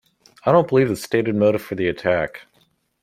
I 0.47 0.51
don't 0.51 0.67
believe 0.67 0.89
the 0.89 0.95
stated 0.95 1.35
motive 1.35 1.61
for 1.61 1.75
the 1.75 1.87
attack. 1.87 2.47